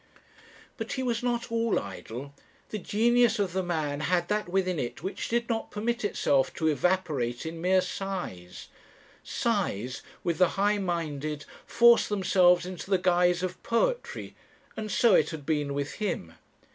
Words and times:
"But 0.77 0.93
he 0.93 1.03
was 1.03 1.21
not 1.21 1.51
all 1.51 1.79
idle. 1.79 2.33
The 2.69 2.79
genius 2.79 3.37
of 3.37 3.53
the 3.53 3.61
man 3.61 3.99
had 3.99 4.29
that 4.29 4.49
within 4.49 4.79
it 4.79 5.03
which 5.03 5.27
did 5.29 5.47
not 5.47 5.69
permit 5.69 6.03
itself 6.03 6.51
to 6.55 6.65
evaporate 6.69 7.45
in 7.45 7.61
mere 7.61 7.81
sighs. 7.81 8.69
Sighs, 9.23 10.01
with 10.23 10.39
the 10.39 10.49
high 10.57 10.79
minded, 10.79 11.45
force 11.67 12.07
themselves 12.07 12.65
into 12.65 12.89
the 12.89 12.97
guise 12.97 13.43
of 13.43 13.61
poetry, 13.61 14.35
and 14.75 14.89
so 14.89 15.13
it 15.13 15.29
had 15.29 15.45
been 15.45 15.75
with 15.75 15.91
him. 15.93 16.33